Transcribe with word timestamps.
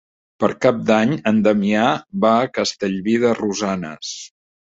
Per 0.43 0.47
Cap 0.65 0.77
d'Any 0.85 1.11
en 1.31 1.41
Damià 1.47 1.83
va 2.25 2.33
a 2.39 2.49
Castellví 2.55 3.15
de 3.27 3.35
Rosanes. 3.43 4.17